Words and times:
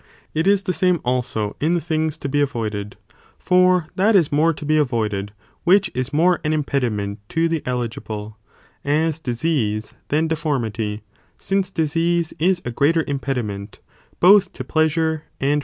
It 0.33 0.47
is 0.47 0.63
the 0.63 0.73
same 0.73 0.99
also 1.05 1.55
in 1.59 1.79
things 1.79 2.17
to 2.17 2.27
be 2.27 2.41
avoided, 2.41 2.97
for 3.37 3.85
that 3.97 4.15
is 4.15 4.31
more 4.31 4.51
to 4.51 4.65
be 4.65 4.75
avoided 4.75 5.31
which 5.63 5.91
is 5.93 6.11
more 6.11 6.41
an 6.43 6.53
impediment 6.53 7.19
to 7.29 7.47
the 7.47 7.61
eligible, 7.67 8.39
as 8.83 9.19
disease 9.19 9.93
than 10.07 10.27
deformity, 10.27 11.03
since 11.37 11.69
disease 11.69 12.33
is 12.39 12.63
a 12.65 12.71
greater 12.71 13.03
impediment 13.07 13.79
both 14.19 14.51
to 14.53 14.63
pleasure 14.63 15.25
and 15.39 15.57
probity. 15.57 15.59